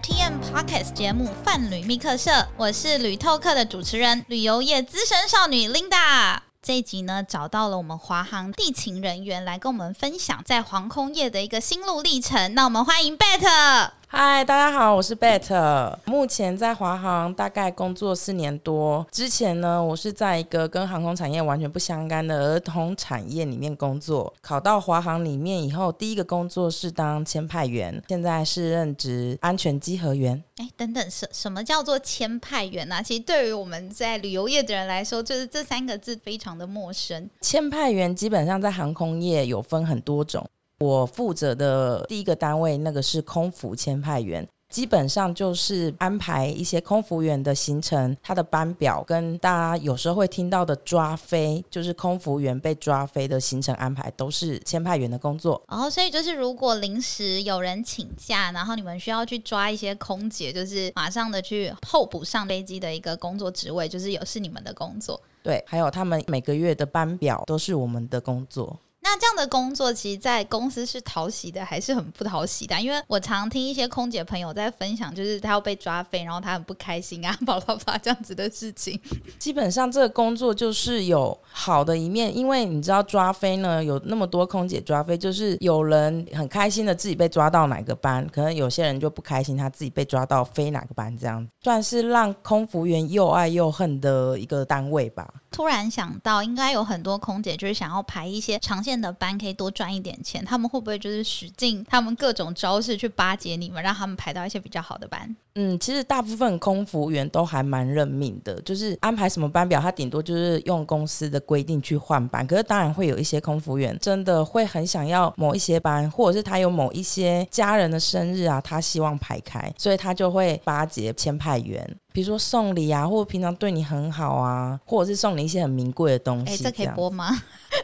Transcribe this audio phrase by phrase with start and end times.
[0.00, 6.38] TM Podcast 节目《泛旅密客社》，我是旅透客的主持人，旅游业资深少女 Linda。
[6.62, 12.54] 这一集呢，找到了我们华航地勤人员来跟我们分享在航空业的一个心路历程。
[12.54, 13.90] 那我们欢迎 Bet。
[14.10, 19.06] 嗨，大家好，我是 Bet，目前在华航大概工作四年多。
[19.12, 24.32] 之前呢，我是在一个跟航空产业完全不相干的儿童产业里面工作。
[24.40, 30.42] 考到华航里面以后，第一个工作是当签派员，现在是任职安全稽核员。
[30.56, 33.02] 哎，等等，什什么叫做签派员呢？
[33.02, 37.28] 其实对于我们在旅游业的人来说，就是这三个字非常的陌生。
[37.42, 40.48] 签派员基本上在航空业有分很多种。
[40.80, 55.60] 我负责的第一个单位，那个是空服签派员，基本上就是安排一些空服员的行程，他的班表跟大家有时候会听到的抓飞，就是空服员被抓飞的行程安排，都是签派员的工作。
[55.68, 65.20] 然哦，所以就是如果临时有人请假，然后你们需要去抓一些空姐，就是马上的去候补上飞机的一个工作职位，就是有是你们的工作。
[65.42, 68.78] 对，还有他们每个月的班表都是我们的工作。
[69.10, 72.78] 那这样的工作，其实，在公司是讨喜的，还是很不讨喜的？
[72.78, 79.00] 因为我常听一些空姐朋友在分享，就是她要被抓飞，然后她很不开心啊，啪啪啪这样子的事情。
[79.38, 95.32] 基本上，这个工作就是有好的一面，因为你知道抓飞呢，有那么多空姐抓飞，就是有人很开心的自己被抓到哪个班，可能有些人就不开心，他自己被抓到飞哪个班，这样算是让空服员又爱又恨的一个单位吧。
[95.50, 100.44] 突然想到，应该有很多空姐就是想要排一些长线的班，可以多赚一点钱。
[100.44, 105.34] 他们会不会就是使劲他们各种招式去巴结你们，让他们排到一些比较好的班？
[105.54, 112.46] 嗯，其实大部分空服员都还蛮认命的，就是安排什么班表，他顶多就是用公司的规定去换班。
[112.46, 121.96] 可是当然会有一些空服员真的会很想要某一些班，或者是他有某一些家人的生日啊，他希望排开，所以他就会巴结签派员。
[122.12, 126.52] 比如说送礼啊，或者平常对你很好啊，或者是送你一些很名贵的东西。
[126.52, 127.36] 哎，这可以播吗？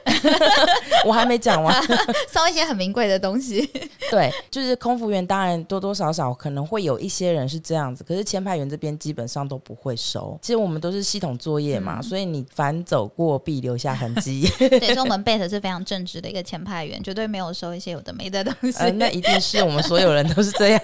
[1.06, 1.74] 我还没讲完，
[2.28, 3.64] 送一些很名贵的东西。
[4.10, 10.36] 对，就是空服员，当然多多少少可能会有一些人是这样子，可是签派员这边基本上都不会收。
[10.42, 14.50] 其实我们都是系统作业嘛，所以你反走过必留下痕迹。
[14.58, 18.90] 对，所以我们贝特是非常正直的一个签派员，绝对没有收一些有的没的东西。
[18.92, 20.80] 那一定是我们所有人都是这样。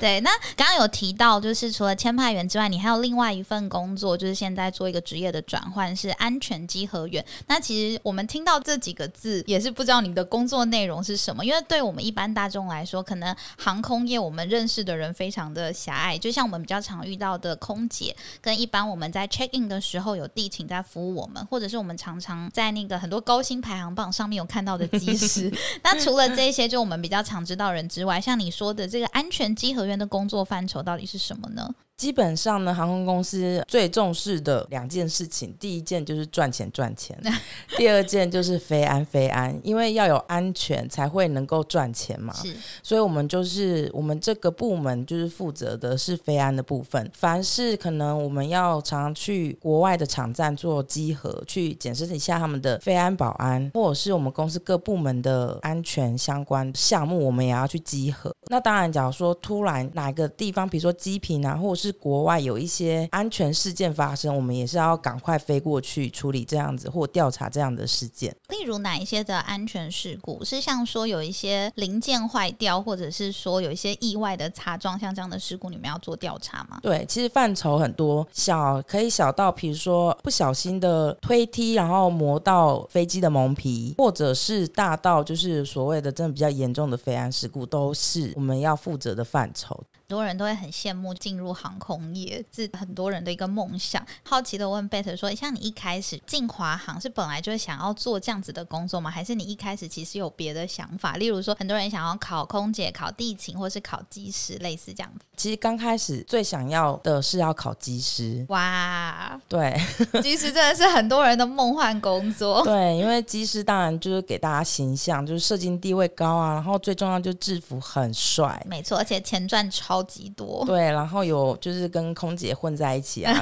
[0.00, 7.24] 对，那刚刚有提到，就是除了签派员之外，你你还有另外一份工作，就是现在做一个职业的转换，是安全机核员。
[7.46, 11.44] 那其实我们听到这几个字，也是不知道你的工作内容是什么。
[11.44, 16.16] 因为对我们一般大众来说，可能航空业我们认识的人非常的狭隘。
[16.16, 25.52] 就像我们比较常遇到的空姐，跟一般我们在 check in 的时候有地勤在服务我们，或者是我们常常在那个很多高薪排行榜上面有看到的机师。
[25.82, 31.68] 那除了这些，就我们比较常知道人之外，像你说的这个安全机核员的工作范畴到底是什么呢？
[31.96, 37.18] 基本上呢，航空公司最重视的两件事情，第一件就是赚钱赚钱，
[37.78, 42.34] 第二件就是飞安飞安，因为要有安全才会能够赚钱嘛。
[42.34, 47.10] 是，所以我们就是我们这个部门就是负责的是飞安的部分。
[47.14, 58.30] 凡是可能我们要常常去国外的场站做集合，去检视一下他们的飞安保安，或者是我们公司各部门的安全相关项目，我们也要去集合。
[58.48, 68.34] 那当然，假如说突然哪个地方，比如说机坪啊，或者是是国外有一些安全事件发生，我们也是要赶快飞过去处理这样子或调查这样的事件。
[68.48, 76.80] 例如哪一些的安全事故是像说有一些零件坏掉，或者是说有一些意外的擦撞，像这样的事故，你们要做调查吗？
[76.82, 89.80] 对，其实范畴很多，小可以小到比如说不小心的推梯，然后磨到飞机的蒙皮，或者是大到就是所谓的真的比较严重的飞安事故，都是我们要负责的范畴。
[90.08, 94.06] 很多人都会很羡慕进入航空业，是很多人的一个梦想。
[94.22, 99.10] 好奇的问贝特说：“像你一开始进华航，是本来就是想要做这样子的工作吗？
[99.10, 101.16] 还是你一开始其实有别的想法？
[101.16, 105.24] 例如说，很多人想要考空姐、考地勤，或是考机师，类似这样子。
[105.36, 108.46] 其实刚开始最想要的是要考机师。
[108.48, 109.76] 哇，对，
[110.22, 112.62] 机师真的是很多人的梦幻工作。
[112.64, 118.64] 对，因为机师当然就是给大家形象，就是社经地位高啊，然后最重要就是制服很帅。
[118.70, 119.95] 没错，而且钱赚超。
[119.96, 123.32] 超级多，对，然后有就是跟空姐混在一起啊，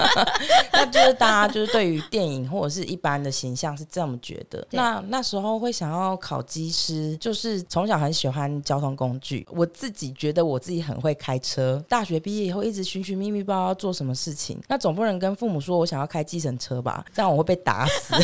[0.72, 4.66] 那就是大家就是对于电影或者是一般的形象是这么觉得。
[4.70, 11.82] 那那时候会想要考机师，就是从小很喜欢交通工具，我自己觉得我自己很会开车。
[11.90, 14.58] 大学毕业以后一直寻寻觅觅，不知道要做什么事情。
[14.68, 18.14] 那总不能跟父母说我想要开计程车吧，这样我会被打死。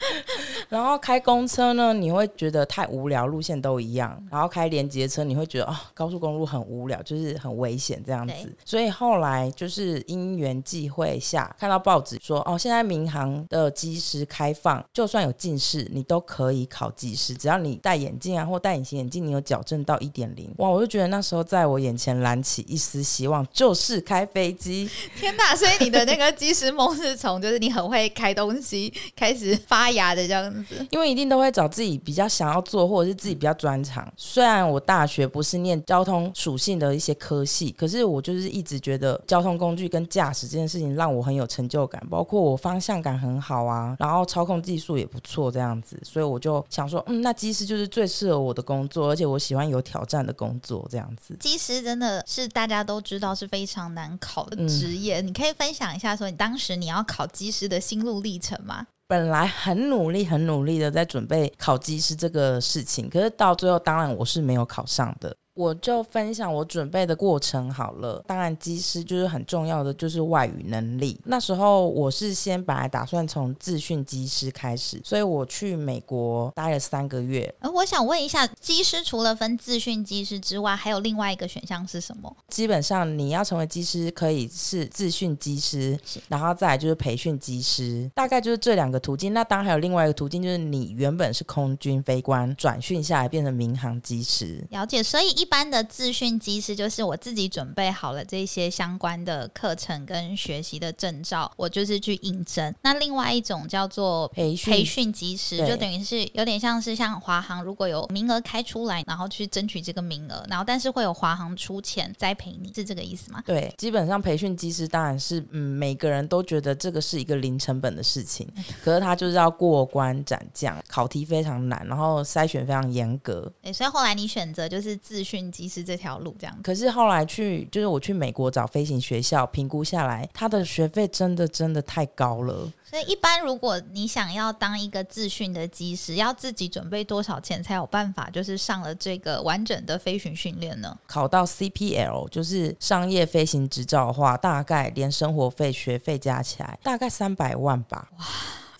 [0.68, 4.22] 然后开公车呢，你会觉得太无聊，路线都一样。
[4.30, 8.56] 然后开连接车，你会觉得哦，高速公路很无聊，就是很危险这样子。
[8.64, 20.52] 所以后来就是因缘际会下，看到报纸说哦，现在民航的机师开放，就算有近视，你都可以考机师，只要你戴眼镜啊或戴隐形眼镜，你有矫正到一点零。
[20.58, 24.88] 哇，我就觉得那时候在我眼前燃起一丝希望，就是开飞机。
[25.16, 25.56] 天哪！
[25.56, 34.06] 所以你的那个机师梦是从就是你很会开东西开始发芽的这样子，因为一定都会找自己比较想要做或者是自己比较专长。
[34.16, 51.36] 虽然我大学不是念交通属性的一些科系，可是我就是一直觉得交通工具跟驾驶这件事情让我很有成就感，包括我方向感很好啊，然后操控技术也不错这样子，所以我就想说，嗯，那机师就是最适合我的工作，而且我喜欢有挑战的工作这样子。
[51.40, 58.86] 机师真的是大家都知道是非常难考的职业，你可以分享一下说你当时你要考机师的心路历程吗？
[59.08, 65.34] 本来很努力、很努力的在准备考机师这个事情，可是到最后，当然我是没有考上的。
[65.58, 68.22] 我就分享我准备的过程好了。
[68.28, 71.20] 当然，机师就是很重要的，就是外语能力。
[71.24, 77.52] 那时候我是先本来打算从自训机师开始，所以我去美国待了三个月。
[77.58, 82.36] 呃，我想问一下，机师除了分自训机师之外，还有另外一个选项是什么？
[82.46, 89.34] 基本上你要成为机师，可以是自训机师，然后再来就是培训机师，大概就是这两个途径。
[89.34, 94.64] 那当然还有另外一个途径，就是你原本是空军飞官，转训下来变成民航机师。
[94.70, 95.47] 了解，所以一。
[95.48, 102.74] 一般的自训机师就是我自己准备好了这些相关的课程跟学习的证照，我就是去应征。
[102.82, 113.42] 那另外一种叫做培训培训机师，就等于是有点像是像华航，如果有名额开出来，然后去争取这个名额，然后但是会有华航出钱栽培你，是这个意思吗？
[113.46, 118.46] 对，基本上培训机师当然是嗯，每个人都觉得这个是一个零成本的事情，
[118.84, 123.50] 可是他就是要过关斩将，考题非常难，然后筛选非常严格。
[123.62, 125.37] 对，所以后来你选择就是自训。
[125.50, 132.72] 机师这条路这样，可是后来去就是我去美国找飞行学校评估下来，他的学费真的真的太高了。
[132.84, 140.98] 所以一般如果你想要当一个自训的机师，要自己准备多少钱才有办法就是上了这个完整的飞行训练呢？
[141.06, 148.08] 考到 CPL 就是商业飞行执照的话，大概连生活费、学费加起来大概三百万吧。
[148.18, 148.24] 哇！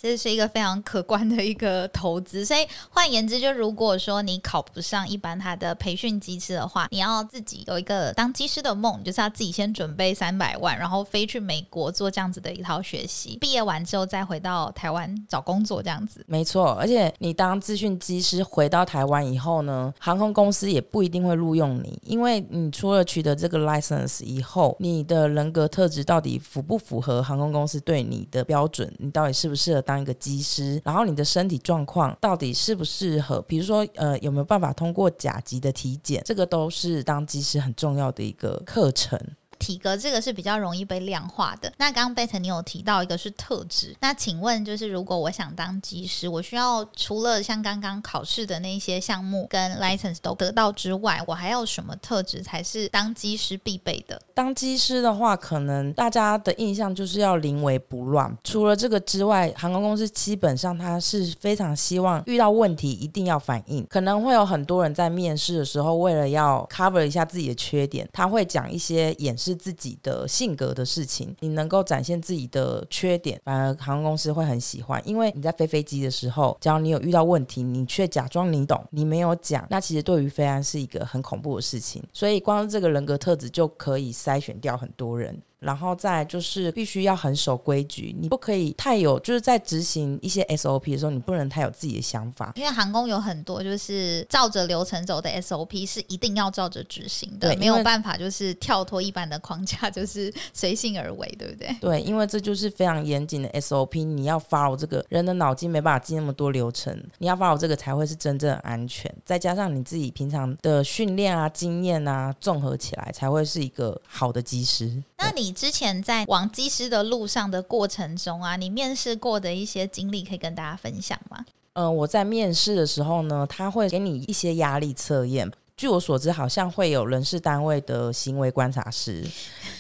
[0.01, 16.25] 这是一个非常可观的一个投资，所以换言之，就如果说你考不上一般他的培训机师的话，你要自己有一个当机师的梦，就是要自己先准备三百万，然后飞去美国做这样子的一套学习，毕业完之后再回到台湾找工作这样子。
[16.29, 29.83] 没错，而且你当资讯机师回到台湾以后呢，航空公司也不一定会录用你，因为你除了取得这个 license 以后，你的人格特质到底符不符合航空公司对你的标准，你到底适不适合？
[29.89, 33.41] 当一个机师，然后你的身体状况到底适不适合？
[33.41, 36.21] 比如说，呃，有没有办法通过甲级的体检？
[36.27, 39.19] 这个都是当机师很重要的一个课程。
[39.59, 41.73] 体格这个是比较容易被量化的。
[41.77, 54.21] 那刚刚贝特你有提到一个是特质，那请问就是如果我想当机师，我需要除了像刚刚考试的那些项目跟 license 都得到之外，我还要什么特质才是当机师必备的？
[54.35, 58.37] 当机师的话，可能大家的印象就是要临危不乱。
[58.45, 63.85] 除了这个之外，航空公司基本上它是非常希望遇到问题一定要反应。
[63.87, 69.48] 可能会有很多人在面试的时候，为了要 cover 一下自己的缺点，他会讲一些掩饰。
[69.49, 75.03] 是自己的性格的事情，你能够展现自己的缺点，反而航空公司会很喜欢。
[75.07, 82.03] 因为你在飞飞机的时候，只要你有遇到问题，你却假装你懂，你没有讲，那其实对于飞安是一个很恐怖的事情。
[82.13, 85.41] 所以，光是这个人格特质就可以筛选掉很多人。
[85.61, 92.53] 然后再就是必须要很守规矩，你不可以太有，就是在执行一些 SOP 的时候，你不能太有自己的想法。
[92.57, 101.77] 因为航空有很多就是照着流程走的 SOP 是一定要照着执行的，没有办法就是跳脱一般的框架， 就是随性而为，对不对？
[101.81, 109.13] 对，因为这就是非常严谨的 SOP，你要 follow 这个人的脑筋没办法记那么多流程，你要 follow 这个才会是真正安全。
[109.25, 115.03] 再加上你自己平常的训练啊、经验啊，综合起来才会是一个好的机师。
[115.19, 121.45] 那你之前在往技师的路上的过程中啊，你面试过的一些经历可以跟大家分享吗？
[121.75, 125.51] 嗯，我在面试的时候呢，他会给你一些压力测验。
[125.79, 129.25] 据我所知，好像会有人事单位的行为观察师，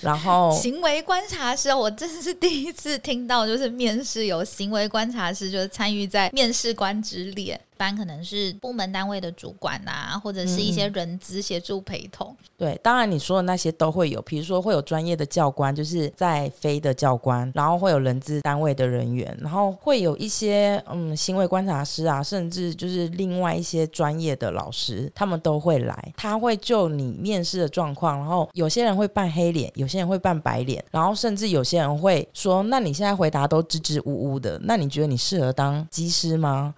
[0.00, 7.60] 然后 行为观察师，我真的是第一次听到，就是面试有行为观察师，就是参与在面试官之列。
[7.78, 12.36] 般可能是部门单位的主管呐，或者是一些人资协助陪同。
[12.56, 36.72] 对，当然你说的那些都会有，比如说会有专业的教官，就是在飞的教官，然后会有人资单位的人员，然后会有一些嗯行为观察师啊，甚至就是另外一些专业的老师，他们都会来，来他会就你面试的状况，然后有些人会扮黑脸，有些人会扮白脸，然后甚至有些人会说，那你现在回答都支支吾吾的，那你觉得你适合当机师吗？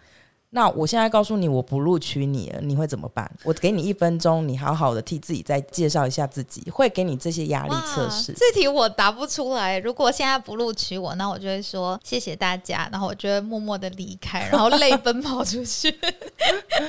[0.52, 3.30] 那我现在告诉你，我不录取你了，你会怎么办？
[3.44, 8.32] 我给你一分钟，你好好的替自己再介绍一下自己，会给你这些压力测试。
[8.32, 9.78] 这题我答不出来。
[9.78, 15.96] 如果现在不录取我，那我就会说谢谢大家，然后我就会默默的离开，然后泪奔跑出去。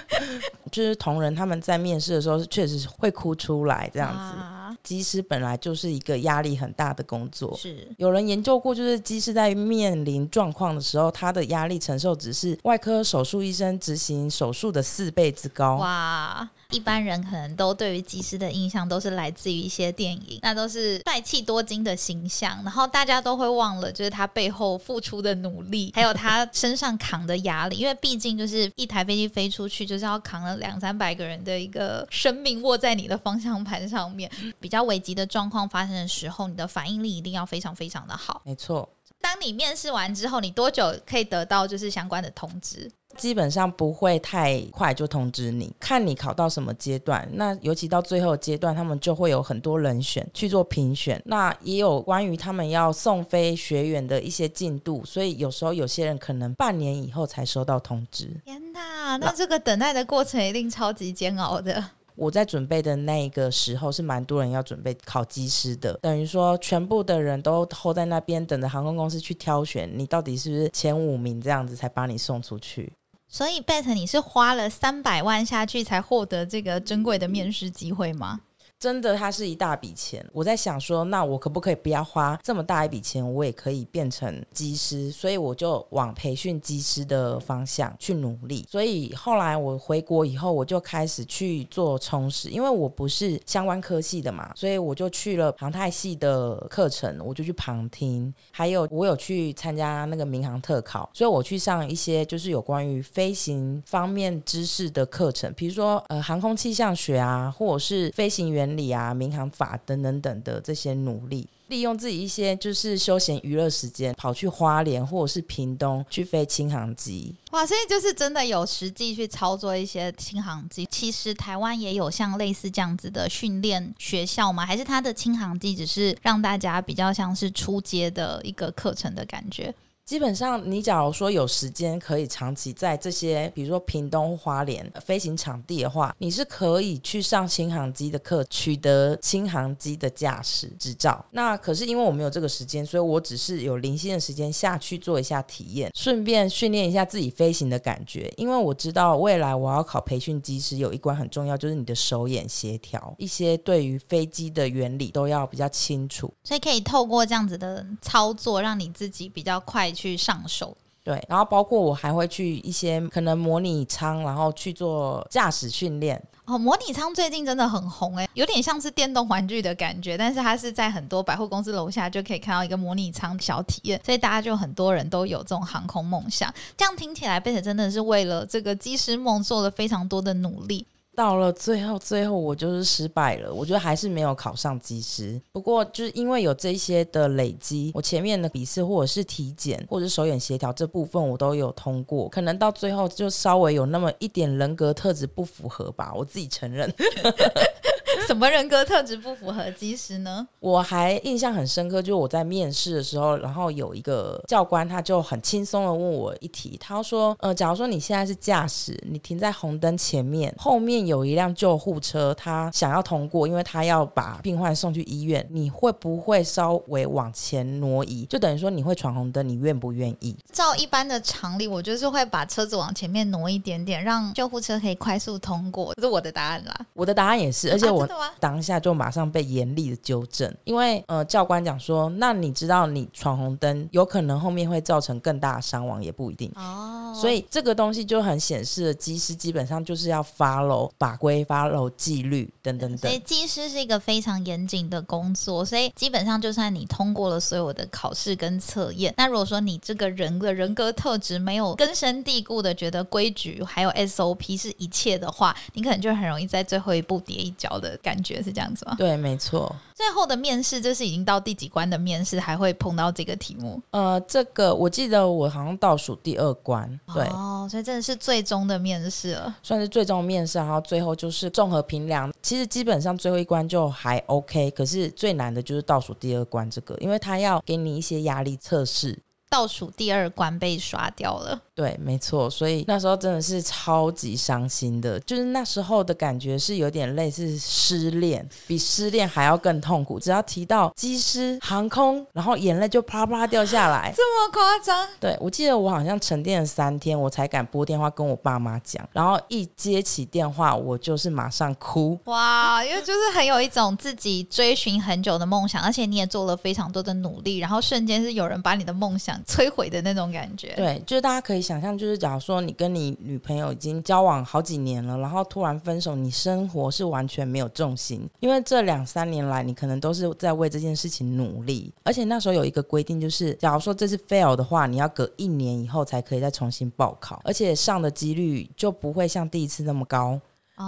[0.72, 4.61] 就是同仁他们在面试的时候，确实会哭出来这样子。
[4.84, 15.76] 机师本来就是一个压力很大的工作，是有人研究过，就是机师在面临状况的时候，他的压力承受值是外科手术医生执行手术的四倍之高。
[15.78, 16.50] 哇！
[16.72, 34.32] 一般人可能都对于技师的印象都是来自于一些电影，那都是帅气多金的形象，然后大家都会忘了，就是他背后付出的努力，还有他身上扛的压力，因为毕竟就是一台飞机飞出去，就是要扛了两三百个人的一个生命握在你的方向盘上面。
[34.60, 38.42] 比较危急的状况发生的时候，你的反应力一定要非常非常的好。
[38.46, 38.88] 没错，
[39.20, 42.90] 当你面试完之后，你多久可以得到就是相关的通知？
[43.18, 47.28] 基本上不会太快就通知你，看你考到什么阶段。
[47.34, 51.22] 那尤其到最后阶段，他们就会有很多人选去做评选。
[51.26, 58.30] 那也有关于他们要送飞学员的一些进度，所以有时候有些人可能半年以后才收到通知。
[58.46, 61.84] 天哪，那这个等待的过程一定超级煎熬的。
[62.16, 72.92] 我在准备的那个时候是蛮多人要准备考机师的，等于说全部的人都候在那边等着航空公司去挑选你到底是不是前五名这样子才把你送出去。
[73.34, 78.42] 所以，Bet，你是花了三百万下去才获得这个珍贵的面试机会吗？
[78.82, 80.26] 真的，它是一大笔钱。
[80.34, 85.12] 我在想说，那我可不可以不要花这么大一笔钱，我也可以变成机师？
[85.12, 88.66] 所以我就往培训机师的方向去努力。
[88.68, 98.34] 所以后来我回国以后，我就开始去做充实，因为我不是相关科系的嘛，所以我就去了航太系的课程，我就去旁听。
[98.50, 108.71] 还有我有去参加那个民航特考，所以我去上一些就是有关于飞行方面知识的课程，比如说呃航空气象学啊，或者是飞行员。
[108.76, 117.36] 理啊，民航法等等等的这些努力，利用自己一些就是休闲娱乐时间，跑去花莲或者是屏东去飞轻航机。
[117.52, 120.88] 哇，所以就是真的有实际去操作一些轻航机。
[120.92, 124.66] 其实台湾也有像类似这样子的训练学校吗？
[124.66, 129.74] 还是它的轻航机只是让大家比较像是出街的一个课程的感觉？
[130.06, 141.24] 基本上，你假如说有时间可以长期在这些，比如说屏东、花莲飞行场地的话，你是可以去上轻航机的课，取得轻航机的驾驶执照。
[141.32, 148.34] 那可是因为我没有这个时间，所以我只是有零星的时间下去做一下体验，顺便训练一下自己飞行的感觉。
[148.36, 156.30] 因为我知道未来我要考培训机师，有一关很重要，就是你的手眼协调，一些对于飞机的原理都要比较清楚。
[156.44, 159.90] 所以可以透过这样子的操作，让你自己比较快。
[160.02, 166.20] 去上手，对，然后包括我还会去一些可能模拟舱，然后去做驾驶训练。
[166.46, 176.52] 哦，模拟舱最近真的很红诶，有点像是电动玩具的感觉，但是它是在很多百货公司楼下就可以看到一个模拟舱小体验，所以大家就很多人都有这种航空梦想。
[176.76, 180.86] 这样听起来，贝姐真的是为了这个机师梦做了非常多的努力。
[181.22, 183.54] 到了最后，最后我就是失败了。
[183.54, 185.40] 我觉得还是没有考上机师。
[185.52, 192.28] 不过就是因为有这些的累积，我前面的笔试或者是体检或者是手眼协调这部分我都有通过。
[192.30, 196.92] 可能到最后就稍微有那么一点人格特质不符合吧，我自己承认。
[198.28, 200.48] 什么人格特质不符合机师呢？
[200.60, 218.26] 我还印象很深刻，就是我在面试的时候，然后有一个教官，他就很轻松的问我一题，他说：“呃，假如说你现在是驾驶，你停在红灯前面，后面有一辆救护车，他想要通过，因为他要把病患送去医院，你会不会稍微往前挪移？
[218.26, 225.94] 就等于说你会闯红灯，你愿不愿意？”照一般的常理，我就是会把车子往前面挪一点点，让救护车可以快速通过。
[225.96, 226.76] 这是我的答案啦。
[226.94, 228.02] 我的答案也是，而且我。
[228.02, 228.08] 吗？
[228.40, 237.14] 当下就马上被严厉的纠正，因为呃教官讲说，那你知道你闯红灯有可能后面会造成更大的伤亡，也不一定哦。
[237.20, 243.00] 所以这个东西就很显示了，机师基本上就是要 follow 法规、follow 纪律等等等。
[243.00, 258.96] 所以机师是一个非常严谨的工作，所以基本上就算你通过了所有的考试跟测验，那如果说你这个人的人格特质没有根深蒂固的觉得规矩还有 SOP 是一切的话，你可能就很容易在最后一步跌一跤的感觉，是这样子吗？
[258.98, 259.74] 对，没错。
[259.94, 263.82] 最后的面试，就是已经到第几关的面试，还会碰到这个题目？
[263.92, 272.32] 呃，这个我记得我好像倒数第二关，对，哦，所以真的是最终的面试了，算是最终面试，然后最后就是综合评量。
[272.42, 279.20] 其实基本上最后一关就还 OK，可是最难的就是倒数第二关这个，因为他要给你一些压力测试。
[279.50, 281.62] 倒数第二关被刷掉了。
[281.82, 290.20] 对，没错，所以那时候真的是超级伤心的，就是那时候的感觉是有点类似失恋，比失恋还要更痛苦。
[290.20, 295.08] 只要提到机师、航空，然后眼泪就啪啪掉下来，这么夸张？
[295.20, 302.16] 对，我记得我好像沉淀了三天，我才敢拨电话跟我爸妈讲，然后一接起电话，我就是马上哭。
[302.26, 310.76] 哇，因为就是很有一种自己追寻很久的梦想，而且你也做了非常多的努力，然后瞬间是有人把你的梦想摧毁的那种感觉。
[310.76, 311.62] 对，就是大家可以。
[311.62, 330.38] 想想象就是，假如说你跟你女朋友已经交往好几年了，然后突然分手，你生活是完全没有重心，因为这两三年来你可能都是在为这件事情努力，而且那时候有一个规定，就是假如说这次 fail 的话，你要隔一年以后才可以再重新报考，而且上的几率就不会像第一次那么高。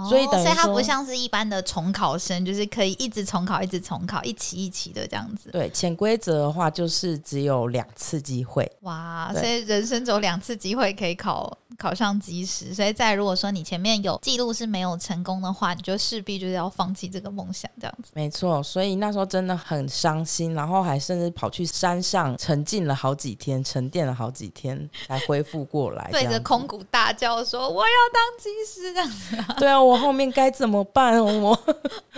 [0.08, 5.50] 所以，所以它不像是一般的重考生，就是可以一直重考，一直重考，一期一期的这样子。
[5.50, 8.70] 对，潜规则的话就是只有两次机会。
[8.82, 11.58] 哇，所以人生只有两次机会可以考。
[11.76, 18.12] 考上机师，所以在如果说你前面有记录是没有成功的话，你就势必就是要放弃这个梦想，这样子。
[18.14, 29.54] 没错，所以那时候真的很伤心，然后还甚至跑去山上沉浸了好几天，沉淀了好几天才恢复过来，对着空谷大叫说：“我要当机师！”这样子。
[29.58, 31.22] 对啊，我后面该怎么办？
[31.22, 31.58] 我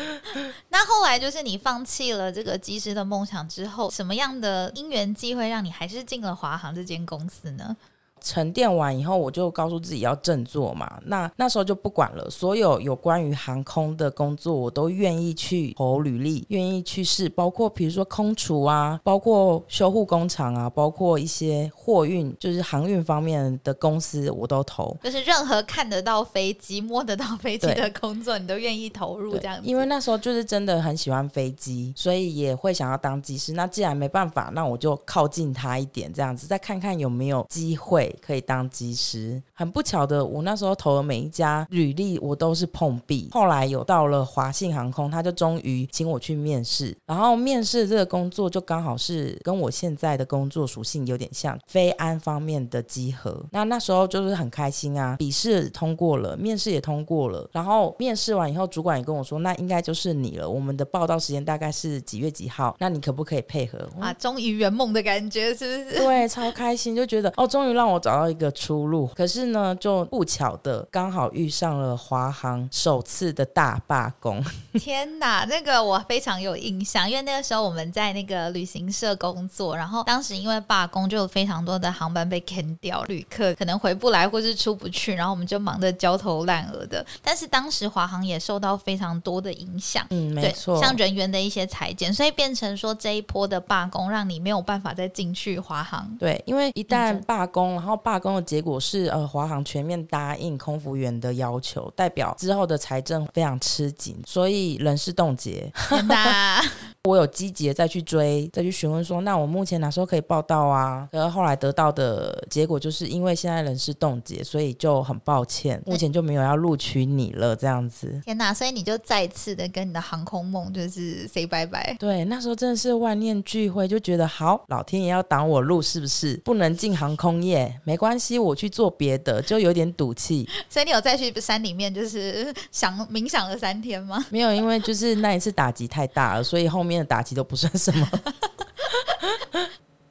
[0.70, 7.76] 那后来就是你放弃了这个机师的梦想之后，什么样的因缘机会让你还是进了华航这间公司呢？
[8.26, 11.00] 沉淀完以后，我就告诉自己要振作嘛。
[11.04, 17.28] 那那时候就不管了，所有有关于航空的工作，我都愿意去投履历，愿意去试。
[17.28, 24.96] 包括比如说空厨啊，包括修护工厂啊，包括一些货运，就是航运方面的公司，我都投。
[25.04, 29.62] 就是任何看得到飞机、摸得到飞机的工作，你都愿意投入这样子。
[29.64, 33.52] 因为那时候就是真的很喜欢飞机，所以也会想要当机师。
[33.52, 38.15] 那既然没办法，那我就靠近他一点，这样子再看看有没有机会。
[38.20, 43.28] 可以当机师，很不巧的，我那时候投的每一家履历，我都是碰壁。
[43.32, 46.96] 后来有到了华信航空，他就终于请我去面试。
[47.04, 53.44] 然后面试这个工作就刚好是跟我现在的工作属性有点像，非安方面的集合。
[53.50, 57.48] 那那时候就是很开心啊，笔试通过了，面试也通过了。
[57.52, 60.48] 然后面试完以后，主管也跟我说，那应该就是你了。
[60.48, 62.74] 我们的报道时间大概是几月几号？
[62.78, 63.78] 那你可不可以配合？
[64.00, 65.98] 啊，终于圆梦的感觉是不是？
[65.98, 67.96] 对，超开心，就觉得哦，终于让我。
[68.06, 74.40] 找到一个出路，可是呢，就不巧的刚好遇上了华航首次的大罢工。
[74.78, 87.04] 天哪，那个我非常有印象，因为那个时候我们在那个旅行社工作，然后当时因为罢工，就有非常多的航班被 can 掉，旅客可能回不来或是出不去，然后我们就忙得焦头烂额的。
[87.20, 96.08] 但是当时华航也受到非常多的影响，嗯，没错，像人员的一些裁减，所以变成说这一波的罢工让你没有办法再进去华航。
[96.20, 105.72] 对，因为一旦罢工，然然后罢工的结果是，呃，华航全面答应空服员的要求，代表之后的财政非常吃紧，所以人事冻结。
[107.06, 111.08] 我有积极的再去追，再去询问说，那我目前哪时候可以报道啊？
[111.12, 117.54] 可是后来得到的结果就是，因为现在人事冻结，所以就很抱歉，目前就没有要录取你了。
[117.54, 118.52] 这样子，天哪！
[118.52, 121.96] 所以你就再次的跟你的航空梦就是 say 拜拜。
[121.98, 126.36] 对，那时候真的是万念俱灰，就觉得好，老天爷要挡我路，是不是？
[126.44, 130.48] 不能进航空业，没关系，我去做别的，就有点赌气。
[130.68, 134.24] 所以你有再去山里面就是想冥想了三天吗？
[134.30, 136.95] 没有，因为就是那一次打击太大了，所以后面。
[136.98, 138.08] 的打击都不算什么。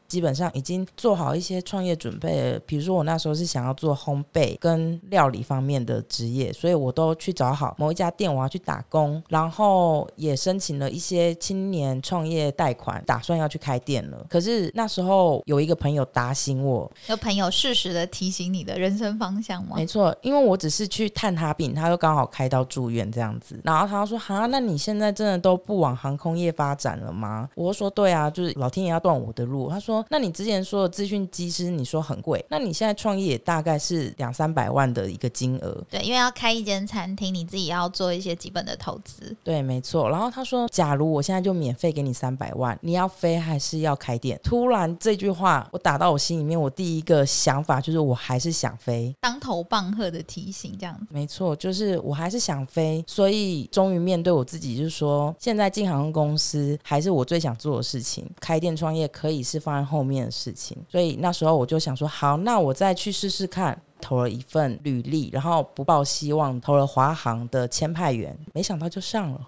[0.08, 2.60] 基本上已经做好一些创业准备。
[2.65, 14.26] 比如说我那时候是想要做烘焙跟料理方面的职业，所以我都去找好某一家店，我要去打工，然后也申请了一些青年创业贷款，打算要去开店了。
[14.30, 19.76] 可是那时候有一个朋友打醒我，有朋友适时的提醒你的人生方向吗？
[19.76, 39.36] 没错，因为我只是去探他病，他又刚好开到住院这样子，然后他说：“哈，那你现在真的都不往航空业发展了吗？”我说：“对啊，就是老天爷要断我的路。”他说：“那你之前说的资讯机师，你说很贵，那你现在创业大概是两三百万的一个金额。”对，因为要开一间餐厅，你自己要做一些基本的投资。
[39.43, 40.10] 对，没错。
[40.10, 49.15] 然后他说：“假如我现在就免费给你三百万，你要飞还是要开店？”突然这句话我打到我心里面，我第一个想法就是我还是想飞。
[49.21, 51.08] 当头棒喝的提醒，这样子。
[51.10, 58.25] 没错，就是我还是想飞，所以终于面对我自己，就是说现在进航空公司还是我最想做的事情。
[58.39, 63.80] 开店创业可以是放在后面的事情，所以那时候我就想说，好，那我再去试试看。
[64.02, 69.41] 投了一份履历，然后不抱希望，投了华航的签派员，没想到就上了。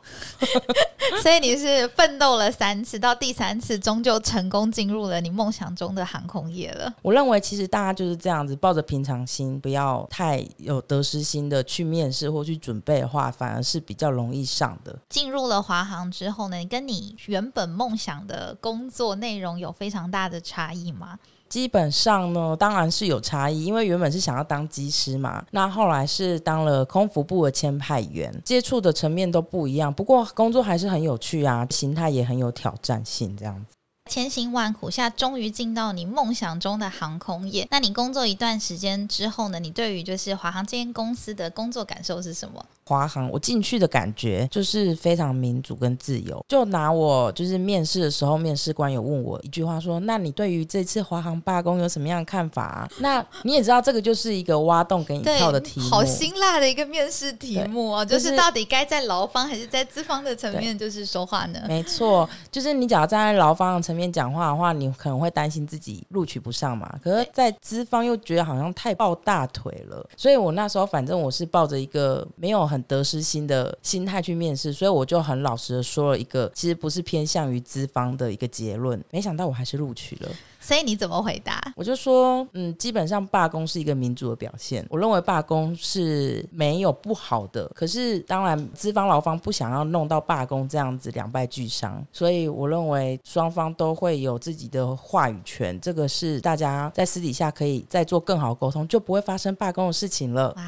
[1.22, 6.92] 所以你是奋斗了三次，到第三次终究成功进入了你梦想中的航空业了。
[7.02, 14.98] 我认为其实大家就是这样子，抱着平常心，不要太有得失心的去面试或去准备的话，反而是比较容易上的。
[15.10, 21.18] 进入了华航之后呢，你跟你原本梦想的工作内容有非常大的差异吗？
[21.50, 29.94] 基本上呢，当然是有差异，因为原本是想要当机师嘛，那后来是当了空服部的签派员，接触的层面都不一样。
[29.94, 33.77] 不过工作还是很有趣啊，心态也很有挑战性，这样子。
[34.08, 37.68] 千辛万苦下，终于进到你梦想中的航空业。
[37.70, 39.60] 那你工作一段时间之后呢？
[39.60, 42.66] 你对于就是华航这间公司的工作感受是什么？
[42.86, 46.42] 华航，我进去的感觉就是非常民主跟自由。
[46.48, 58.06] 就拿我就是面试的时候，面试官有问我一句话说：“那你对于这次华航罢工有什么样的看法？”那你也知道，这个就是一个挖洞给你跳的题目，好辛辣的一个面试题目哦。
[58.06, 61.60] 就是到底该在劳方还是在资方的层面就是说话呢？
[61.68, 66.98] 没错，就是你只要站在劳方的层面讲话的话，你可能会担心自己录取不上嘛。
[67.04, 72.78] 可是，在资方又觉得好像太抱大腿了，所以我那时候反正我是抱着一个没有很。
[72.88, 79.04] 得失心的心态去面试，所以我就很老实的说了一个，其实不是偏向于资方的一个结论。
[79.12, 80.30] 没想到我还是录取了。
[80.60, 81.62] 所以你怎么回答？
[81.76, 84.86] 我就说，嗯，基本上罢工是一个民主的表现。
[84.90, 95.80] 我认为罢工是没有不好的，可是当然资方劳方不想要弄到罢工这样子两败俱伤，所以我认为双方都会有自己的话语权。
[95.80, 100.54] 这个是大家在私底下可以再做更好沟通，就不会发生罢工的事情了。
[100.58, 100.64] 哇，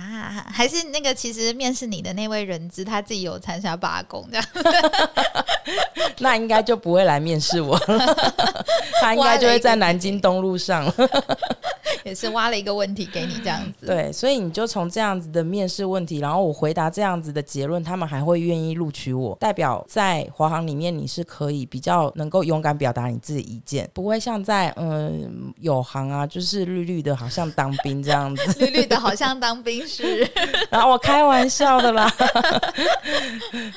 [0.50, 4.46] 还是那个其实面试你的那位人资他自己有参加罢工这样，
[6.20, 8.16] 那应该就不会来面试我了。
[9.02, 9.89] 他应该就会在南。
[9.90, 10.86] 南京东路上，
[12.04, 13.86] 也是挖了一个问题给你这样子。
[13.86, 30.28] 对，所以你就从这样子的面试问题，然后我回答这样子的结论，他们还会愿意录取我，代表在华航里面你是可以比较能够勇敢表达你自己意见，不会像在嗯有行啊，就是绿绿的，好像当兵这样子， 绿绿的好像当兵是。
[30.70, 32.12] 然后我开玩笑的啦，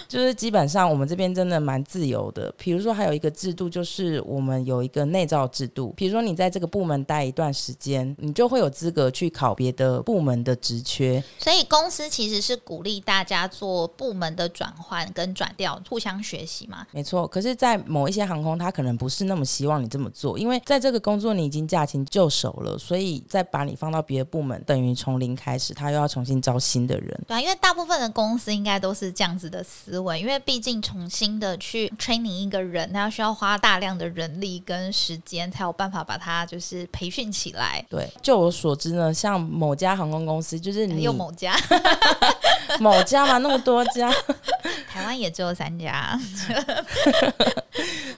[0.08, 2.52] 就是基本上我们这边真的蛮自由的。
[2.56, 5.92] 比如说还有一个制度，就是我们有一个内造制度。
[5.96, 11.22] 比如说，你在这个部门待一段时间，你就会有资格去考别的部门的职缺。
[11.38, 16.84] 所以公司其实是鼓励大家做部门的转换跟转调，互相学习嘛。
[16.90, 17.24] 没错。
[17.28, 27.24] 可是，在某一些航空，他可能不是那么希望你这么做，因为在这个工作你已经驾轻就熟了，所以再把你放到别的部门，等于从零开始，他又要重新招新的人。
[27.28, 35.92] 对啊，因为大部分的公司应该都是这样子的思维，因为毕竟重新的去 training 一个人，他要需要花大量的人力跟时间，才有办法。
[35.92, 37.81] 法把他就是培训起来。
[37.88, 41.54] 对，就我所知呢，像某家航空公司，就是你有某家
[42.80, 44.10] 某家嘛，那么多家，
[44.88, 46.18] 台湾也只有三家。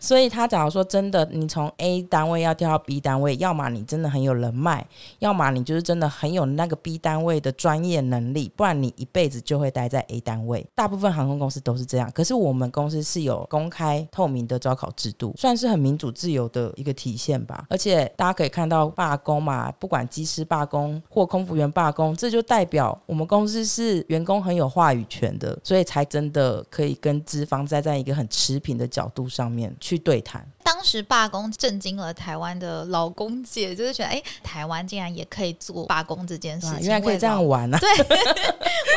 [0.05, 4.87] 所以他假如说真的，你从 A 单位要调到 B 单位，要么你真的很有人脉，
[5.21, 10.67] 要么你就是真的很有那个 B 单位的专业能力，不然你一辈子就会待在 A 单位。
[10.75, 17.65] 大部分航空公司都是这样，可是我们公司是有公开透明的招考制度，算是很民主自由的一个体现吧。
[17.71, 29.94] 而且大家可以看到罢工嘛，不管机师罢工或空服员罢工，这就代表我们公司是员工很有话语权的，所以才真的可以跟资方站在一个很持平的角度上面去。
[29.95, 30.45] 去对谈，
[30.85, 37.79] 时罢工震惊了台湾的劳工界，就是觉得哎，台湾竟然也可以做罢工这件事情，原来可以这样玩啊！
[37.79, 37.89] 对，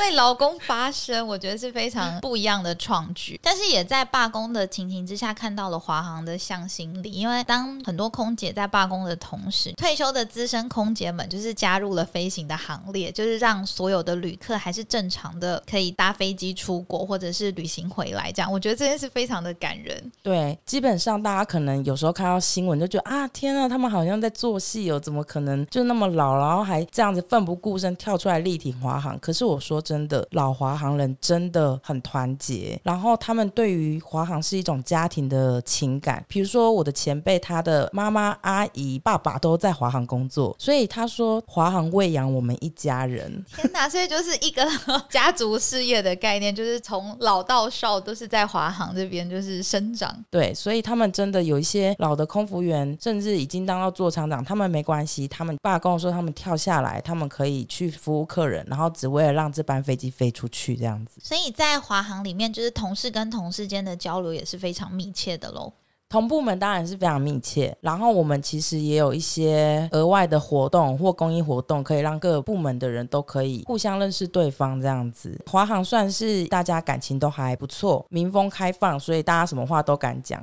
[0.02, 3.40] 为劳工发声，我觉得是非常不一样的创举。
[3.42, 18.32] 但是也在罢工的情形之下，看到了华航的向心力，因为当很多空姐在罢工的同时，退休的资深空姐们就是加入了飞行的行列，就是让所有的旅客还是正常的可以搭飞机出国或者是旅行回来。
[18.32, 20.12] 这样，我觉得这件事非常的感人。
[20.22, 29.18] 对，基本上大家可能有时候看到新闻就觉得啊，天啊，他们好像在做戏哦，怎么可能就那么老，然后还这样子奋不顾身跳出来力挺华航？
[29.20, 36.24] 可是我说真的，老华航人真的很团结，然后他们对于华航是一种家庭的情感。
[36.28, 43.44] 比如说我的前辈，他的妈妈、阿姨、爸爸都在华航工作，所以他说华航喂养我们一家人。
[43.56, 44.64] 天哪，所以就是一个
[45.10, 50.14] 家族事业的概念，就是从老到少都是在华航这边就是生长。
[50.30, 61.20] 对，所以他们真的有一些老的空服员，甚至已经当到座厂长，他们没关系，他们罢工说他们跳下来，他们可以去服务客人，然后只为了让这班飞机飞出去这样子。
[61.22, 65.74] 所以在华航里面，就是同事跟同事间的交流也是非常密切的喽。
[66.10, 75.38] 同部门当然是非常密切，然后我们其实也有一些额外的活动或公益活动，可以让各个部门的人都可以互相认识对方这样子。
[75.48, 80.42] 华航算是大家感情都还不错，民风开放，所以大家什么话都敢讲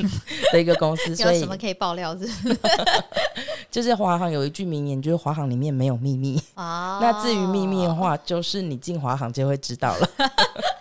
[0.50, 1.10] 的一个公司。
[1.10, 2.16] 有什么可以爆料？
[2.16, 2.26] 是
[3.70, 6.40] 就是华航有一句名言，就是华航里面没有秘密。
[6.54, 10.08] 哦，那至于秘密的话，就是你进华航就会知道了。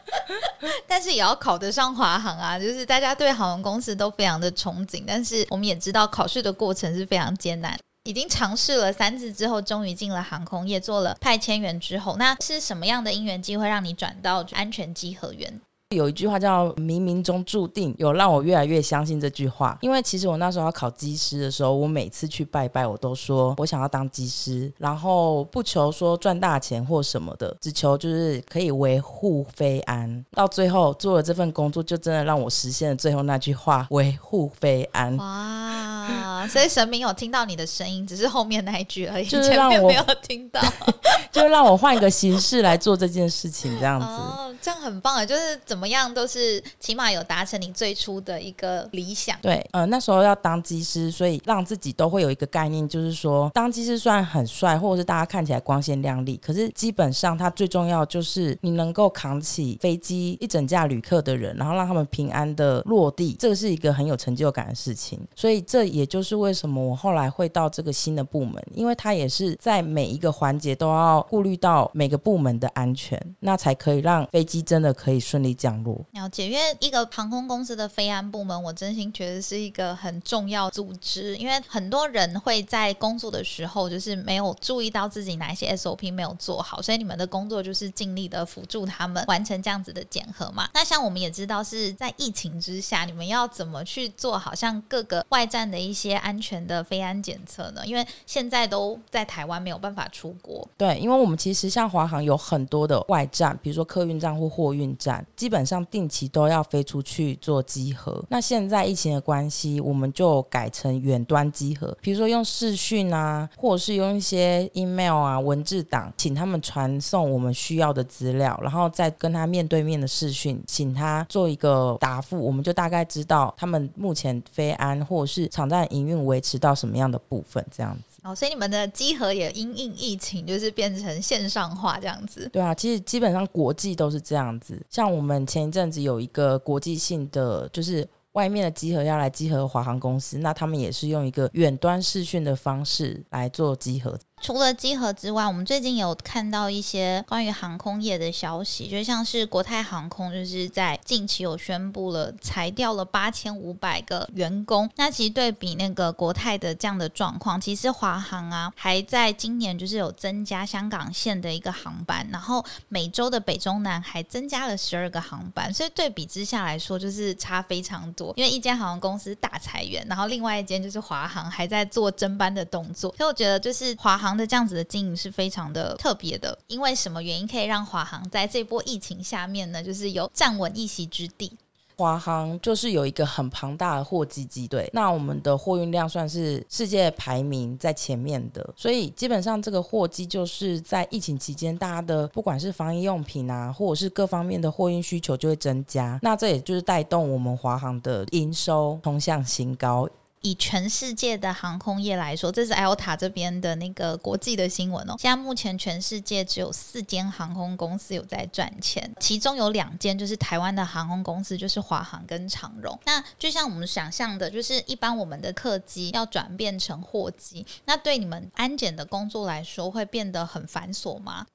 [0.87, 2.59] 但是也要考得上华航啊！
[2.59, 7.77] 就是大家对航空公司都非常的憧憬，但是我们也知道考试的过程是非常艰难。
[8.03, 15.61] 已经尝试了三次之后，终于进了航空业，做了派遣员之后，那是什么样的因缘机会让你转到安全机核员？
[15.91, 19.77] 有一句话叫“冥冥中注定”，有让我越来越相信这句话。
[19.81, 30.25] 因为其实我那时候要考机师的时候，我每次去拜拜，我都说我想要当机师，然后不求说赚大钱或什么的，只求就是可以维护非安。
[30.31, 35.15] 到最后做了这份工作，就真的让我实现了最后那句话“维护非安”。
[35.17, 36.47] 哇！
[36.47, 40.61] 所以神明有听到你的声音，只是后面那一句而已，就是让我没有听到，
[41.31, 44.07] 就让我换一个形式来做这件事情，这样子。
[44.07, 45.23] 哦，这样很棒啊！
[45.23, 45.91] 就是怎么。
[45.91, 49.37] 样都是起码有达成你最初的一个理想。
[49.41, 65.19] 对，呃，那时候要当机师，所以让自己都会有一个概念，就是说当机师虽然很帅，或者是大家看起来光鲜亮丽，可是基本上它最重要就是你能够扛起飞机一整架旅客的人，然后让他们平安的落地，这个是一个很有成就感的事情。
[65.35, 75.99] 所以这也就是为什么我后来会到这个新的部门，因为它也是在每一个环节都要顾虑到每个部门的安全，那才可以让飞机真的可以顺利降落。
[76.11, 81.37] 了解，因为一个航空公司的飞安部门，我真心觉得是一个很重要组织。
[81.37, 90.67] 因为很多人会在工作的时候，就是没有注意到自己哪一些 SOP 没有做好，所以你们的工作就是尽力的辅助他们完成这样子的检核嘛。
[90.73, 97.85] 那像我们也知道是在疫情之下，你们要怎么去做好像各个外站的一些安全的飞安检测呢？
[97.85, 100.67] 因为现在都在台湾没有办法出国。
[100.77, 105.61] 对，因为我们其实像华航有很多的外站，比如说客运站或货运站，基本。
[105.61, 108.21] 上定期都要飞出去做集合。
[108.29, 128.10] 那现在疫情的关系，我们就改成远端集合，比如说用视讯啊，或者是用一些 email 啊文字档，请他们传送我们需要的资料，然后再跟他面对面的视讯，请他做一个答复，我们就大概知道他们目前飞安或者是场站营运维持到什么样的部分，这样子。
[128.23, 132.47] 哦，所以你们的集合也因应疫情，就是变成线上化这样子。
[132.53, 134.79] 对啊，其实基本上国际都是这样子。
[134.89, 144.17] 像我们前一阵子有一个国际性的，就是外面的集合要来集合华航公司，那他们也是用一个远端视讯的方式来做集合。
[144.41, 154.89] 除了机核之外，我们最近有看到一些关于航空业的消息，就像是国泰航空就是在近期有宣布了裁掉了八千五百个员工。
[154.95, 165.71] 那其实对比那个国泰的这样的状况，其实华航啊还在今年就是有增加香港线的一个航班，然后每周的北中南还增加了十二个航班。
[165.71, 168.33] 所以对比之下来说，就是差非常多。
[168.35, 173.13] 因为一间航空公司大裁员，然后另外一间就是华航还在做增班的动作。
[173.15, 174.30] 所以我觉得就是华航。
[174.35, 181.51] 的这样子的经营是非常的特别的，因为什么原因可以让华航在这波疫情下面呢，就是有站稳一席之地？
[181.97, 200.09] 华航就是有一个很庞大的货机机队，那我们的货运量算是世界排名在前面的，所以基本上这个货机就是在疫情期间，大家的不管是防疫用品啊，或者是各方面的货运需求就会增加，那这也就是带动我们华航的营收冲向新高。
[200.41, 205.15] 以全世界的航空业来说，这是 Alta 这边的那个国际的新闻哦。
[205.19, 212.99] 现在目前全世界只有四间航空公司有在赚钱，其中有两间就是台湾的航空公司，就是华航跟长荣。
[213.05, 221.45] 那就像我们想象的，就是一般我们的客机要转变成货机，那对你们安检的工作来说，会变得很繁琐吗？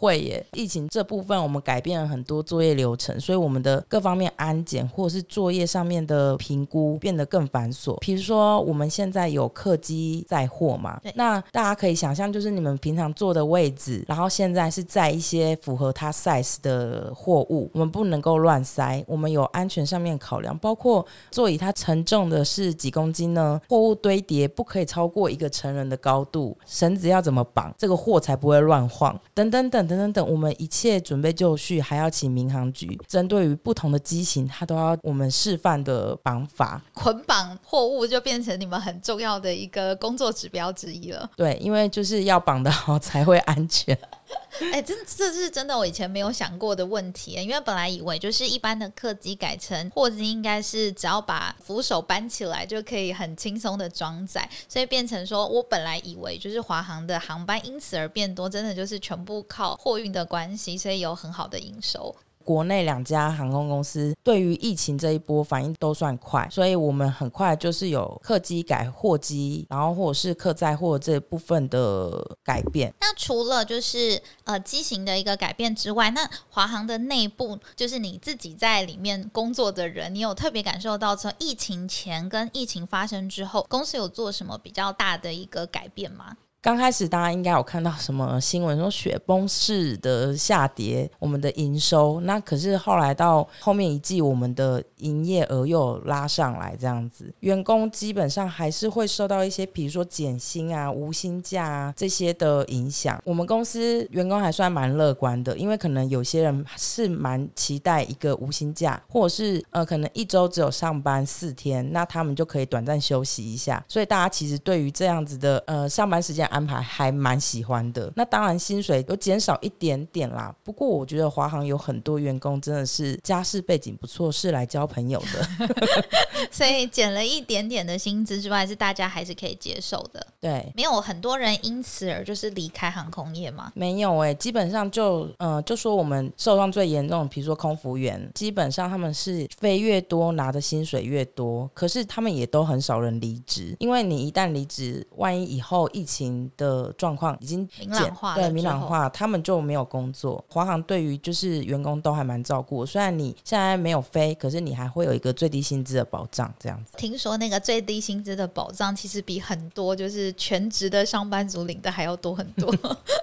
[0.00, 7.98] 会耶，疫情这部分我们改变了很多作业流程，所以我们的各方面安检或者是作业上面的评估变得更繁琐。
[7.98, 23.60] 比如说我们现在有客机载货嘛，那大家可以想象，就是你们平常坐的位置，然后现在是在一些符合它 size 的货物，我们不能够乱塞，我们有安全上面考量，包括座椅它承重的是几公斤呢？
[23.68, 29.89] 货物堆叠不可以超过一个成人的高度，绳子要怎么绑，这个货才不会乱晃，等等等。
[29.90, 36.80] 等等等，我们一切准备就绪，还要请民航局针对于不同的机型，它都要我们示范的绑法。
[36.94, 41.28] 捆绑货物就变成你们很重要的一个工作指标之一了。
[41.36, 43.98] 对，因为就是要绑得好 才会安全。
[44.72, 47.32] 哎，真这是真的，我以前没有想过的问题。
[47.32, 62.14] 因为本来以为就是一般的客机改成货机，应该是只要把扶手搬起来就可以很轻松的装载，所以变成说我本来以为就是华航的航班因此而变多，真的就是全部靠货运的关系，所以有很好的营收。
[62.44, 72.92] 国内两家航空公司对于疫情这一波反应都算快，所以我们很快就是有客机改货机，然后或者是客载货这部分的改变。
[73.00, 86.36] 那除了就是呃机型的一个改变之外，那华航的内部就是你自己在里面工作的人，你有特别感受到从疫情前跟疫情发生之后，公司有做什么比较大的一个改变吗？
[86.62, 92.20] 刚开始大家应该有看到什么新闻说雪崩式的下跌，我们的营收。
[92.20, 103.18] 那可是后来到后面一季，我们的营业额又拉上来，这样子，员工基本上还是会受到一些，比如说减薪啊、无薪假啊这些的影响。
[103.24, 113.82] 我们公司员工还算蛮乐观的，因为可能有些人是蛮期待一个无薪假，或者是呃可能一周只有上班四天，那他们就可以短暂休息一下。
[113.88, 116.49] 所以大家其实对于这样子的呃上班时间。
[116.50, 120.54] 安排还蛮喜欢的，那当然薪水有减少一点点啦。
[120.62, 125.68] 不过我觉得华航有很多员工真的是家世背景不错，是来交朋友的，
[126.50, 130.26] 所以减了一点点的薪资之外，是大家还是可以接受的。
[130.40, 133.72] 对，没有很多人因此而就是离开航空业吗？
[133.74, 146.39] 没有哎，基本上就嗯，就说我们受伤最严重，比如说空服员，基本上他们是飞越多拿的薪水越多，可是他们也都很少人离职，因为你一旦离职，万一以后疫情。
[146.56, 150.44] 的状况已经明朗化，对明朗化，他们就没有工作。
[150.48, 156.96] 华航对于就是员工都还蛮照顾，虽然你现在没有飞，可是你还会有一个最低薪资的保障，这样子。
[156.96, 162.74] 听说那个最低薪资的保障其实比很多就是全职的上班族领的还要多很多，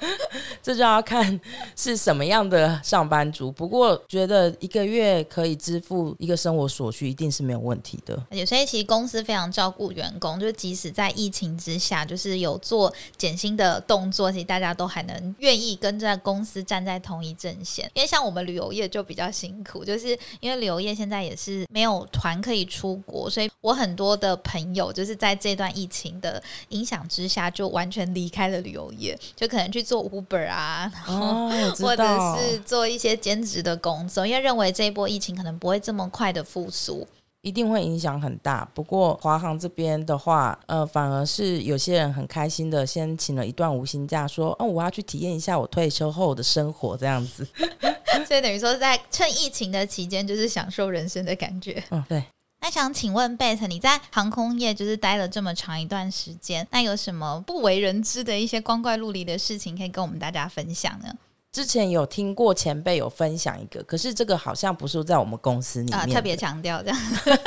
[0.62, 1.40] 这就要看
[1.76, 3.52] 是什么样的上班族。
[3.52, 8.16] 不过觉得一个月可以支付一个生活所需，一定是没有问题的。
[8.30, 12.94] 而且所以其实公司非常照顾员工，就即使在疫情之下，就是有做。
[13.16, 17.90] 减薪的动作，其实大家都还能愿意跟这公司站在同一阵线。
[17.94, 32.04] 因为像我们旅游业就比较辛苦，就是因为旅游业现在也是没有团可以出国，所以我很多的朋友就是在这段疫情的影响之下，就完全离开了旅游业，就可能去做 Uber 啊，然后 或者
[32.38, 37.08] 是做一些兼职的工作，因为认为这一波疫情可能不会这么快的复苏。
[37.42, 38.68] 一定会影响很大。
[38.74, 47.48] 不过华航这边的话，呃，反而是有些人很开心的，先请了一段无薪假，说：“哦，我要去体验一下我退休后的生活。”这样子，
[48.28, 51.84] 所以等于说在趁疫情的期间，就是享受人生的感觉。
[51.92, 52.24] 嗯，对。
[52.60, 61.14] 那想请问贝特，你在航空业就是待了这么长一段时间，那有什么不为人知的一些光怪陆离的事情可以跟我们大家分享呢？
[61.58, 67.00] 之前有听过前辈有分享一个，可是这个好像不是在我们公司里面，特别强调这样。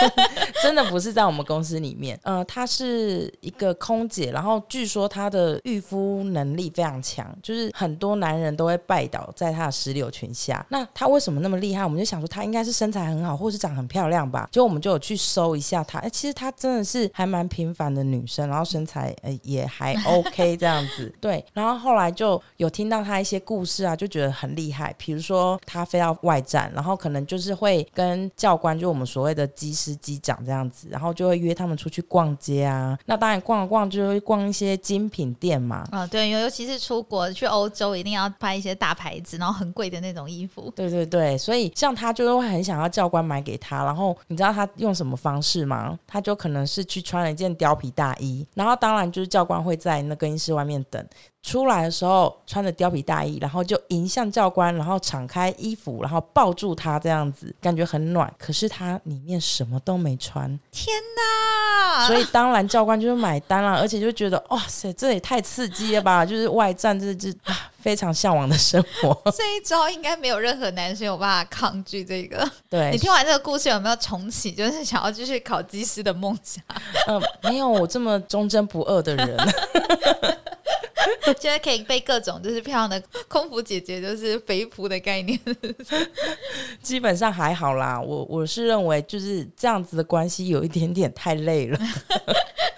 [0.62, 2.18] 真的不是在我们公司里面。
[2.22, 10.64] 呃，她是一个空姐，然后据说她的御夫能力非常强，就是很多男人都会拜倒在她的石榴裙下。
[10.68, 11.84] 那她为什么那么厉害？
[11.84, 14.48] 我们就想说她应该是身材很好，或是长很漂亮吧。
[14.52, 21.12] 就我们就有去搜一下她，哎，其实她真的是还蛮平凡的女生，然后身材呃也还 OK 这样子。
[21.20, 24.94] 对，然后后来就有听到她一些故事啊，就觉得很厉害。
[24.98, 32.98] 比如说她飞到外站，然后可能就是会跟教官，就我们所谓的机师、机长这样子，然后就会约他们出去逛街啊。
[33.06, 35.86] 那当然逛了逛，就会逛一些精品店嘛。
[35.92, 40.72] 啊，对，尤其是出国去欧洲，一定要拍一些大牌子，然后很贵的那种衣服。
[40.74, 45.96] 对对对，所以像他就是会很想要教官买给他，然后你知道他用什么方式吗？
[46.04, 51.06] 他就可能是去穿了一件貂皮大衣，然后当然就是教官会在那更衣室外面等。
[51.42, 58.32] 出来的时候穿着貂皮大衣，然后就迎向教官，然后敞开衣服，然后抱住他，这样子感觉很暖。
[58.38, 62.06] 可是他里面什么都没穿，天哪！
[62.06, 66.24] 所以当然教官就是买单了，而且就觉得哇塞，这也太刺激了吧！
[66.24, 69.18] 就是外战，这这啊，非常向往的生活。
[69.32, 72.04] 这一招应该没有任何男生有办法抗拒。
[72.04, 76.62] 这个，对你听完这个故事有没有重启，就是想要继续考技师的梦想？
[77.08, 79.36] 嗯，没有我这么忠贞不二的人。
[81.40, 85.38] 现在可以被各种就是漂亮的空服姐姐，就是肥仆的概念，
[86.82, 88.00] 基本上还好啦。
[88.00, 91.78] 我我是认为就是这样子的关系有一点点太累了。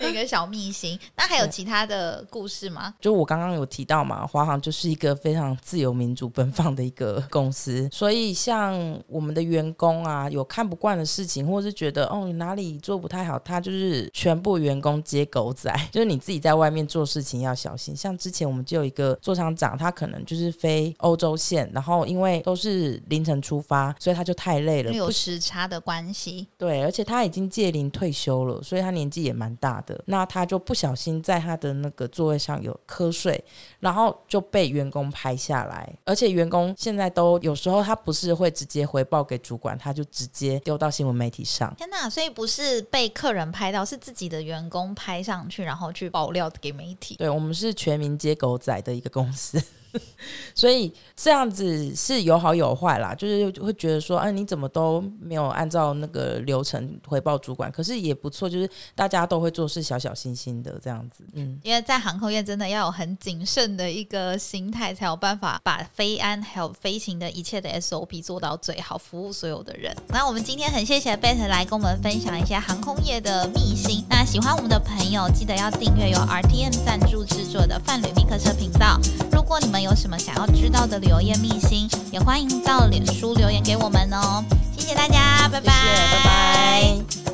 [0.01, 2.93] 一个小秘辛，那还有其他的故事吗？
[3.01, 17.97] 就我刚刚有提到嘛，华航就是一个非常自由民主奔放的一个公司，所以像我们的员工啊，有看不惯的事情，或者是觉得哦哪里做不太好，他就是全部员工接狗仔，就是你自己在外面做事情要小心。
[17.97, 26.47] 像之前我们就有一个座舱长，他可能就是飞欧洲线，然后因为都是凌晨出发，所以他就太累了，有时差的关系。
[26.57, 30.03] 对，而且他已经届龄退休了，所以他年纪也蛮大的。
[30.07, 33.43] 那他就不小心在他的那个座位上有瞌睡，
[33.81, 41.75] 然后就被员工拍下来，而且员工现在都有时候他不是会直接回报给主管，他就直接丢到新闻媒体上。
[41.77, 42.09] 天哪！
[42.11, 47.17] 所以不是被客人拍到，是自己的员工拍上去，然后去爆料给媒体。
[47.17, 49.63] 对，我们是全民接狗仔的一个公司。
[50.55, 57.71] 所以这样子是有好有坏啦，就是会觉得说，哎，你怎么都没有按照那个流程回报主管？
[57.71, 61.25] 可是也不错，就是大家都会做事小小心心的这样子。
[61.35, 69.95] 嗯，因为在航空业真的要有很谨慎的一个心态，才有办法把飞安还有飞行的一切的 SOP 做到最好，服务所有的人。
[70.09, 74.05] 那我们今天很谢谢贝特来跟我们分享一下航空业的秘辛。
[74.09, 78.99] 那喜欢我们的朋友，记得要订阅由 RTM 赞助制作的泛旅密客车频道。
[79.33, 84.45] 如果你们有什么想要知道的旅游业秘辛，也欢迎到脸书留言给我们哦。
[84.77, 85.73] 谢谢大家，拜拜，
[86.13, 87.32] 拜拜。